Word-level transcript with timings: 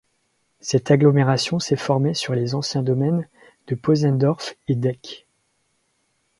Cette 0.61 0.89
agglomération 0.89 1.59
s'est 1.59 1.75
formée 1.75 2.15
sur 2.15 2.33
les 2.33 2.55
anciens 2.55 2.81
domaines 2.81 3.27
de 3.67 3.75
Posendorf 3.75 4.55
et 4.67 4.73
d'Eck. 4.73 5.27